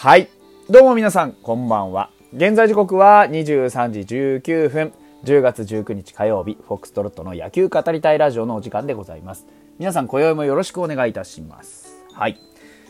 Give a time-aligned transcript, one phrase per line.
[0.00, 0.30] はい。
[0.70, 2.08] どうも皆さん、こんばんは。
[2.32, 4.00] 現在時刻は23時
[4.40, 4.94] 19分。
[5.24, 9.46] 10月19日火曜日、フォックストロットの野球語りたいラジオのお時間でございます。
[9.78, 12.02] 皆さん、今宵もよろしくお願いいたします。
[12.14, 12.38] はい。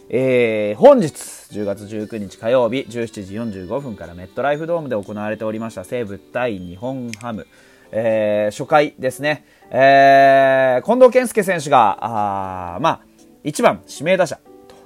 [0.09, 7.49] えー、本日、10月19日火曜日、17時45分からメットライフドームで行われておりました西武対日本ハム。
[7.91, 9.45] えー、初回ですね。
[9.73, 13.01] えー、近藤健介選手が、あまあ、
[13.43, 14.39] 1番指名打者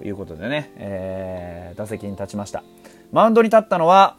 [0.02, 2.62] いうことでね、えー、打席に立ちました。
[3.12, 4.16] マウンドに立ったのは、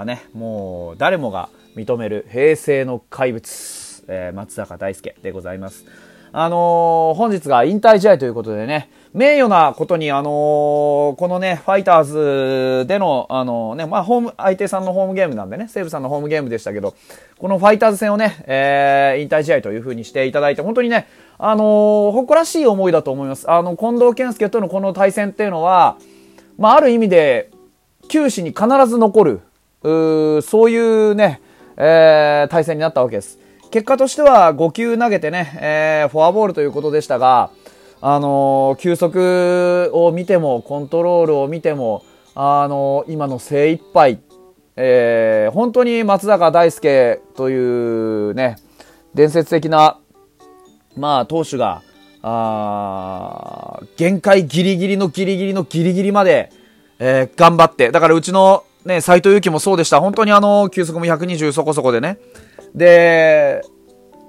[0.00, 5.84] あね、もう誰もが認める平成の怪物、えー松坂大輔でございます。
[6.32, 12.04] あのー本日が引退試合ということでね、名誉なことに、あのーこのね、ファイター
[12.82, 16.94] ズでの、あのね、まあ、ホーム、相手さんのホームゲームなんでね、西武さんのホームゲームでしたけど、
[17.38, 21.06] このファイターズ戦をね、えー引退試合という風にしていただいて、本当にね、
[21.38, 23.50] あの誇らしい思いだと思います。
[23.50, 25.96] あの、近藤健介とのこの対戦っていうのは、
[26.58, 27.50] まあ、ある意味で、
[28.08, 29.40] 球史に必ず残る、
[29.82, 31.40] うそういうね、
[31.76, 33.38] えー対戦になったわけです。
[33.70, 37.50] 結果としては5球投げてね、えーフォアボールということでしたが、
[38.00, 42.02] あのー球速を見ても、コントロールを見ても、
[42.34, 44.20] あのー今の精一杯、
[44.76, 48.56] えー本当に松坂大輔というね、
[49.14, 49.98] 伝説的な、
[50.96, 51.82] まあ、投手が、
[52.22, 56.50] あ限界ギリギリのギリギリのギリギリまで、
[56.98, 60.00] えー頑張って、だからうちのね、斎藤佑樹もそうでした。
[60.00, 62.16] 本当にあの、球速も120そこそこでね。
[62.74, 63.62] で、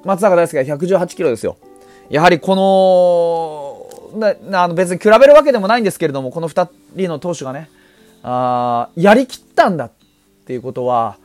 [0.04, 1.58] 松坂大輔が118キロですよ。
[2.10, 2.56] やはりこ
[4.14, 7.70] の、ななあの別に比べるわけでもないんですけれども、この2人の投手がね、
[8.24, 9.92] あやりきったんだっ
[10.46, 11.18] ていうことは、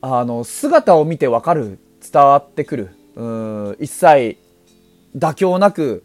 [0.00, 1.78] あの、姿を見てわかる、
[2.12, 2.90] 伝わってくる。
[3.16, 4.38] うん、一切
[5.16, 6.04] 妥協なく、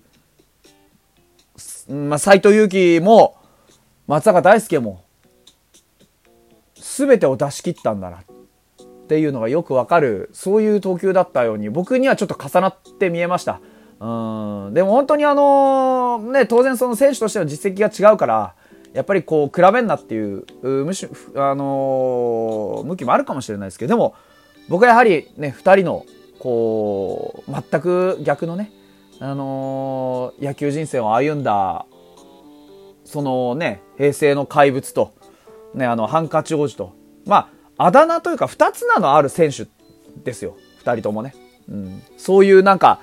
[1.88, 3.36] まあ、斎藤佑樹も、
[4.08, 5.04] 松坂大輔も、
[6.76, 8.24] 全てを出し切ったんだなっ
[9.10, 13.60] ていうのがよくわかる、そういう投球だったように、僕にはちょっと重なって見えました。
[14.00, 18.54] うん、でも本当にあのね、当然その選手としての実績が違うから、
[18.94, 24.14] やっぱりこう、比べんなっていう、うむしあのー向きもあるかもしれないですけど、でも、
[24.68, 26.06] 僕はやはりね、二人の、
[26.40, 28.72] こう、全く逆のね、
[29.20, 31.86] あのー野球人生を歩んだ、
[33.06, 35.14] そのね、平成の怪物と、
[35.74, 36.94] ね、あの、ハンカチ王子と、
[37.26, 39.66] まあ、あだ名というか、二つ名のある選手
[40.24, 40.58] ですよ。
[40.80, 41.34] 二人ともね。
[41.70, 42.04] うん。
[42.18, 43.00] そういうなんか、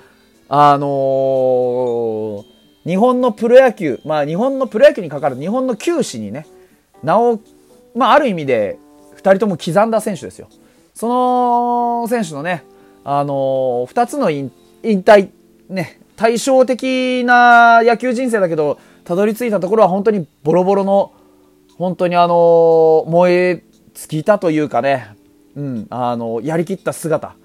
[0.47, 6.47] あのー日本のプロ野球、まあ、日本のプロ野球にかかる日本の球史にね、
[7.03, 7.41] 名を、
[7.93, 8.79] まあ、ある意味で、
[9.15, 10.47] 二人とも刻んだ選手ですよ。
[10.93, 12.63] その選手のね、
[13.03, 14.51] あのー二つの引
[14.83, 15.31] 退、
[15.69, 21.11] ね、対照的な野球人生だけど、たどり着いたところは本当にボロボロの、
[21.77, 23.63] 本当にあのー燃え
[23.97, 25.15] 尽きたというかね、
[25.55, 27.35] うん、あのやりきった姿、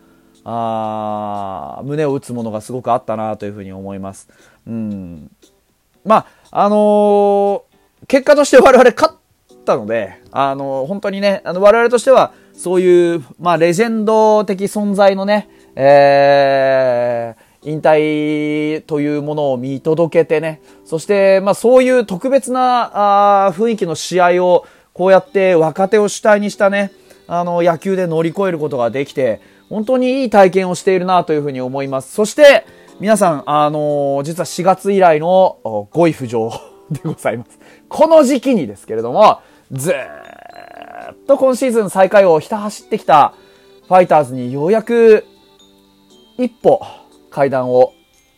[0.45, 4.29] あー胸を打つものがすごくあったなというふうに思います。
[4.67, 5.31] うん。
[6.05, 7.63] まあ、あのー
[8.09, 26.93] 結果として我々勝ったので、あのー本当にね、あの、我々としては、そういう、まあ、レジェンド的存在のね、えー、引退というものを見届けてね、そして、まあ、そういう特別な、あ雰囲気の試合を、こうやって若手を主体にしたね、
[27.27, 32.13] あの、野球で乗り越えることができて、本当にいい体験をしているなというふうに思います。
[32.13, 32.67] そして、
[33.01, 36.53] 皆さん、あのー実は4月以来の5位浮上
[36.91, 37.59] でございます。
[37.89, 39.41] この時期にですけれども、
[39.73, 39.95] ずっ
[41.27, 43.35] と今シーズン最下位をひた走ってきた
[43.89, 45.25] ファイターズにようやく
[46.39, 46.81] 一歩
[47.31, 47.93] 階段を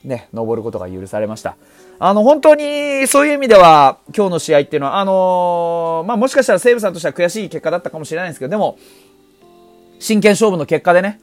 [0.05, 1.57] ね、登ることが許されました。
[1.99, 8.79] あの、本当にそういう意味では、今日の試合っていうのは、あのーまあ、もしかしたら西武さんとしては悔しい結果だったかもしれないんですけど、でも、
[10.01, 11.21] 真剣勝負の結果でね、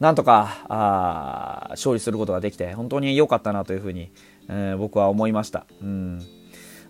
[0.00, 4.10] なんとか、あ勝利することができて、本当に良かったなというふうに、
[4.48, 5.66] えー僕は思いました。
[5.82, 6.22] うん。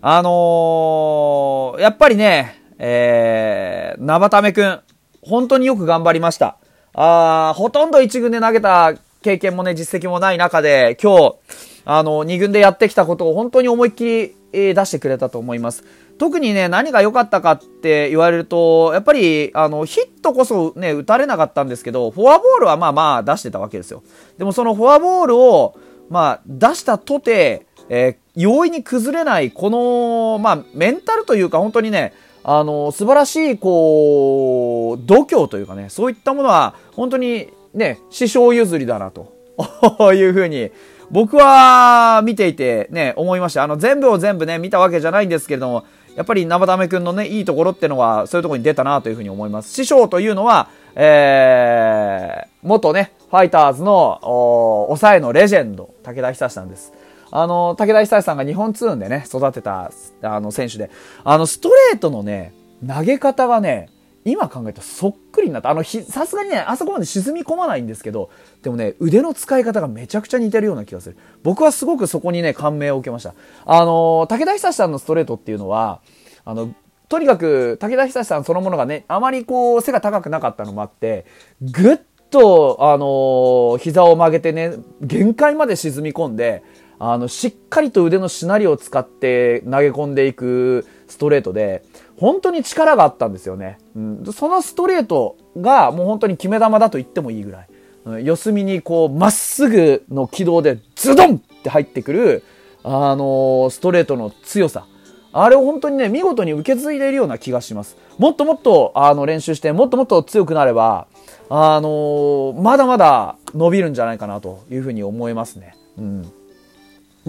[0.01, 4.79] あのーやっぱりね、えー、生田目くん、
[5.21, 6.57] 本当によく頑張りました。
[6.93, 15.83] あほとんど1軍で投げた経験もね、実績もない中で、今日、あの、2軍でやってきたことを本当に思いっきり、え出してくれたと思います。
[16.17, 24.01] 特にね、何が良かったかって言われると、やっぱり、あの、ヒットこそね、打たれなかったんですけど、フォアボールはまあまあ出してたわけですよ。
[24.37, 25.77] でもそのフォアボールを、
[26.09, 39.33] まあ、出したとて、えー容易に崩れない、この、まあ、メンタルというか、本当にね、あの、素晴らしい、こう、度胸というかね、そういったものは、本当にね、師匠譲りだな、と
[40.13, 40.71] いうふうに、
[41.11, 43.63] 僕は見ていてね、思いました。
[43.63, 45.85] あの、全部を全部ね、見たわけじゃないんですけれども、
[46.15, 49.73] やっぱり生田目くんのね、いいところってのは、そういうところに出たなというふうに思います。
[49.73, 56.93] 師匠というのは、えー、元ね、ファイターズの、お抑えのレジェンド、武田久志さんです。
[57.31, 59.91] あの、武田久志さんが日本ツーンでね、育てた、
[60.21, 60.91] あの、選手で、
[61.23, 62.53] あの、ストレートのね、
[62.87, 63.89] 投げ方がね、
[64.25, 65.69] 今考えたらそっくりになった。
[65.69, 68.29] あの、さすがにね、あそこまで沈み込まないんですけど、
[68.61, 71.17] でもね、腕の使い方がめちゃくちゃ似てるような気がする。
[71.43, 73.33] 僕はすごくそこにね、感銘を受けました。
[73.65, 76.01] あの、武田久志さんのストレートっていうのは、
[76.45, 76.73] あの、
[77.07, 81.25] とにかく、武田久志さんそのものがね、あまりこう、背が高くなかったのもあって、
[81.61, 81.99] ぐっ
[82.29, 86.63] と、あの膝を曲げてね、限界まで沈み込んで、
[86.99, 91.83] あの、しっかりと腕のしなりを使って投げ込んでいくストレートで、
[92.17, 93.77] 本当に力があったんですよね。
[93.95, 97.67] うん、そのストレートがもう本当に決め球だと言ってもいいぐらい。
[98.05, 102.43] うん、四隅にこう、まっすぐの軌道でズドンって入ってくる、
[102.83, 104.85] あの、ストレートの強さ。
[105.31, 107.95] あれを本当にね、見事に受け継いでいるような気がします。
[108.17, 111.07] もっともっと、あの、練習して、もっともっと強くなれば、
[111.49, 115.75] あの、まだまだ伸びるんじゃないかなというふうに思いますね。
[115.97, 116.31] うん。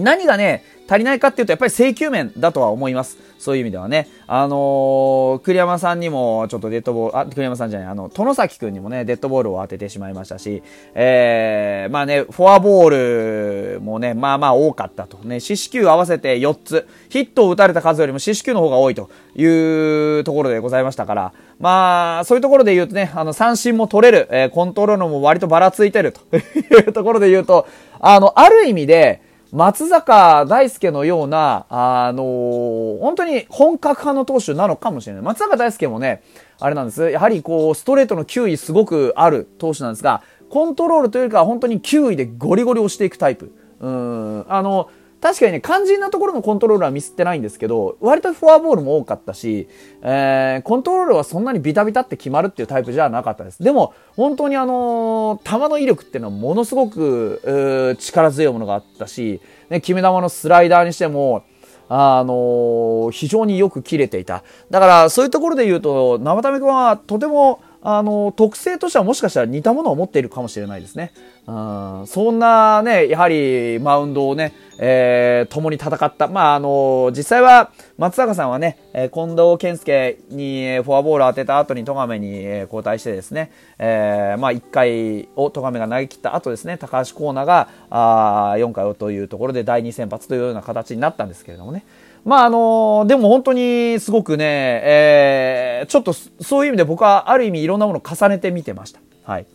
[0.01, 3.17] 何がね、足りないかっていうと、やっぱり請求面だとは思います。
[3.39, 4.07] そういう意味ではね。
[4.27, 10.61] あのー、栗山さんにもちょっとデッドボール、あ、栗山さんじゃない、あの、殿崎くんにもね、デッドボールを当ててしまいましたし、
[10.93, 15.17] えー、まあね、フォアボールもね、まあまあ多かったと。
[15.19, 16.87] ね、四死球合わせて4つ。
[17.09, 26.41] ヒットを打たれた数よりも四死球の方が多いというところでございましたから、まあ、そういうところで言うとね、あの、三振も取れる、えー、コントロールも割とばらついてるとい
[26.87, 27.65] うところで言うと、
[27.99, 35.23] あの、ある意味で、松坂大輔のような、あのー、本当に本格派の投手なのかもしれない。
[35.23, 36.23] 松坂大輔もね、
[36.59, 37.09] あれなんです。
[37.09, 43.53] やはりこう、ストレートの球威すごくある投手なんですが、コントロールというか本当に球威でゴリゴリ押していくタイプ。
[43.81, 44.89] うん、あの、
[45.21, 49.67] 確かにね、肝心なところのコントロールはミスってないんですけど、割とフォアボールも多かったし、
[50.01, 53.61] えー、コントロールはそんなにビタビタって決まるっていうタイプじゃなかったです。
[53.61, 61.43] でも、本当にあのー、球の威力っていうのはものすごく、力強いものがあったし、ね、決め球のスライダーにしても、
[61.87, 64.43] あのー、非常によく切れていた。
[64.71, 71.11] だから、そういうところで言うと、生田目君はとても、あの、特性としてはもしかしたら似たものを持っているかもしれないですね。
[71.47, 76.27] うん、そんなね、やはりマウンドをね、えー、共に戦った。
[76.27, 91.83] まあ、あの、実際は松坂さんはね、え、近藤健介にフォアボールを当てた後に戸亀に、交代してですね、えー、まあ、1回を戸亀が投げ切った後ですね、高橋光成が、あ4回をというところで第2先発というような形になったんですけれどもね。
[92.23, 94.45] まああのでも本当にすごくね、
[94.83, 98.99] えー、ちょっとそういう意味で僕はある意味いろんなものを重ねて見てました。
[99.23, 99.45] はい。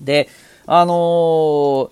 [0.00, 0.28] で、
[0.66, 1.90] あのー、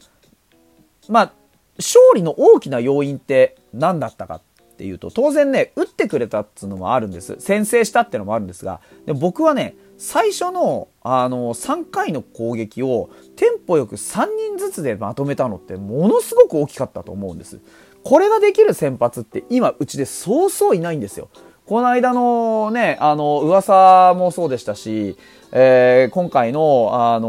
[1.09, 1.33] まあ、
[1.79, 4.43] 勝利の大きな要因って何だったかっ
[4.77, 7.37] ていうと、当然ね、打ってくれたっていうのもあるんです。
[7.39, 17.61] 先制したっていうのもあるんですが、で僕はね、最初の、あの、3回の攻撃をテンポよく3人ずつでまとめたのってものすごく大きかったと思うんです。
[18.05, 21.29] これができる先発って今うちでそうそういないんですよ。
[21.67, 25.17] この間のね、あの、噂もそうでしたし、
[25.51, 27.29] えー、今回の、あの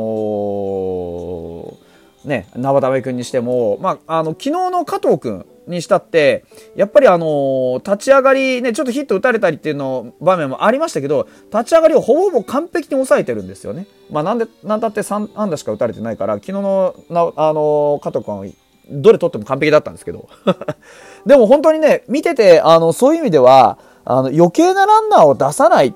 [2.26, 6.44] ー、ね、生田目君にしても、まあ、あの、昨日の加藤君にしたって、
[6.76, 13.88] やっぱりあのー、立ち上がり、ね、ちょっとヒット打たれたりっていうの場面もありましたけど、立ち上がりをほぼほぼ完璧に抑えてるんですよね。
[14.12, 16.94] まあ、なんで、なんだって3安打しか打たれてないから、昨日の、
[17.38, 18.46] あの加藤君は
[18.90, 20.30] どれ撮っても完璧だったんですけど。
[21.26, 25.94] でも本当にね、見てて、あの、そういう意味では、あの、余計なランナーを出さないっ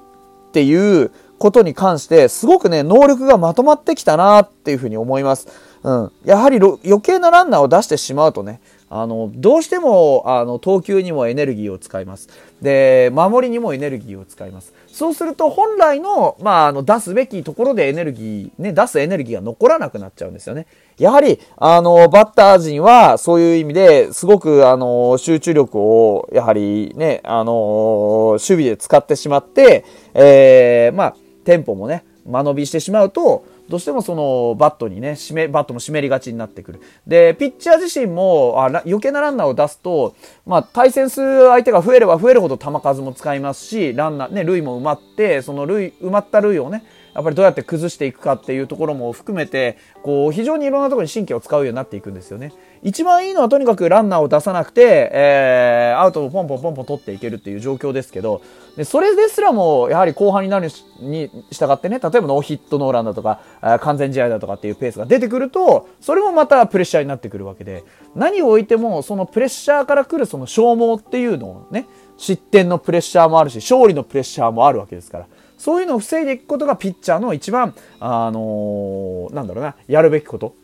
[0.52, 5.48] ていうことに関して、すごくね、能力がまとまってきたなっていうふうに思います。
[5.84, 6.12] うん。
[6.26, 12.28] やはり余計なランナーを出してしまうとね、あの、どうしても、あの、投球にもエネルギーを使います。
[12.62, 14.74] で、守りにもエネルギーを使います。
[14.88, 20.66] そうすると、本来の、まあ、あの、出すべきところでエネルギー、ね、出すエネルギーが残らなくなっちゃうんですよね。
[20.98, 31.16] やはり、あの、バッター陣は、そういう意味ですごく、あの、集中力を、やはりね、あの、守備で使ってしまって、えー、まあ、
[31.46, 36.82] テンポもね、間延びしてしまうと、どうしてもそのバットにね、締め、バットも湿りがちになってくる。
[37.06, 52.54] で、ピッチャー自身もあ余計なランナーを出すと、まあ、対戦する相手が増えれば増えるほど球数も使いますし、ランナー、ね、塁も埋まって、その塁、埋まった塁をね、やっぱりどうやって崩していくかっていうところも含めて、こう、非常にいろんなところに神経を使うようになっていくんですよね。
[52.82, 58.42] 一番いいのはとにかくランナーを出さなくて、えー、アウトをポンポンポンポン取っていけるっていう状況ですけど、
[58.78, 60.70] でそれですらも、やはり後半になる
[61.02, 63.42] に従ってね、例えばノーヒットノーランだとか、
[63.82, 67.84] 完全試合だとかっていうペースが出てくると、それもまたプレッシャーになってくるわけで、
[68.16, 71.86] 何を置いても、そのプレッシャーから来るその消耗っていうのをね、
[72.18, 75.26] 失点のプレッシャーもあるし、勝利のプレッシャーもあるわけですから。
[75.60, 80.56] そういうのを防いでいくことがピッチャーの一番、あのー、なんだろうな、やるべきこと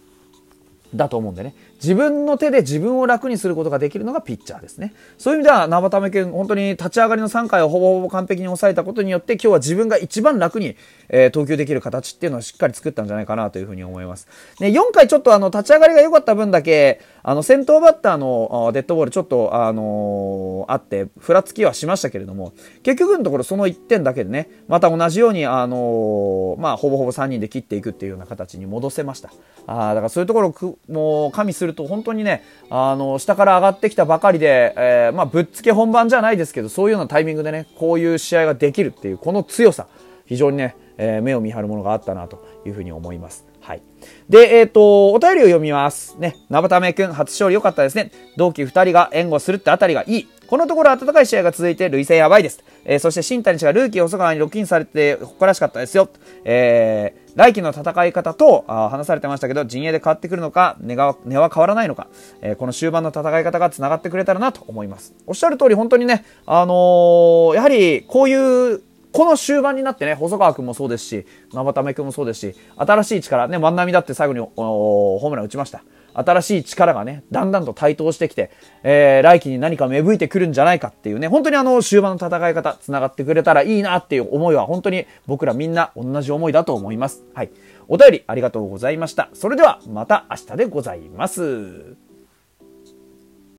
[0.95, 1.53] だと思うんでね。
[1.85, 4.95] 自分の手で自分を楽にすることができるのがピッチャーですね。
[5.19, 10.75] そういう意味では、生田目君、本当に立ち上がりの3回をほぼほぼ完璧に抑えたことによって、今日は自分が一番楽に、
[11.09, 14.27] えー、投球できる形っていうのをしっかり作ったんじゃないかなというふうに思います。
[14.59, 29.29] ね、4回ちょっとあの、立ち上がりが良かった分だけ、あの、先頭バッターのデッドボールちょっと、あのー、あって、ふらつきはしましたけれども、結局のところその1点だけでね、また同じように、あのー、まあ、ほぼほぼ3人で切っていくっていうような形に戻せました。
[29.67, 39.87] あだからそういうところをもう加味すると本当にね、あの、下から上がってきたばかりで、えー、まあ、ぶっつけ本番じゃないですけど、そういうようなタイミングでね、こういう試合ができるっていう、この強さ、
[40.25, 43.45] 非常にね、えー、目を見張るものがあったなというふうに思います。
[43.61, 43.81] はい。
[44.29, 46.17] で、えっ、ー、と、お便りを読みます。
[46.19, 48.11] ね、なばため君、初勝利良かったですね。
[48.37, 50.27] 同期2人が援護するってあたりがいい。
[50.47, 52.63] このところ暖かい試合が続いて、累戦やばいです。
[52.83, 56.09] えー、そして新谷氏がルーキー細川にロッキンされて誇らしかったですよ。
[56.43, 62.07] えー、来季の戦い方とあ話されてましたけど、陣営で変わってくるのか、値が値は変わらないのか、
[62.41, 65.13] えー、この終盤の戦い方が繋がってくれたらなと思います。
[65.25, 75.83] おっしゃる通り、本当にね、あのー、やはりこういうこの終盤になってね、細川君もそうですし、生田目君もそうですし、新しい力、ね、万波だって最後にホームラン打ちました。
[76.15, 78.51] 新しい力がね、だんだんと台頭してきて、
[78.83, 87.23] えー、来季に何か芽吹いてくるんじゃないかっていうね、本当にあの、終盤の戦い方、繋がってくれたらいいなっていう思いは、本当に僕らみんな同じ思いだと思います。
[87.33, 87.51] はい。
[87.87, 89.29] お便りありがとうございました。
[89.33, 92.04] それでは、また明日でございます。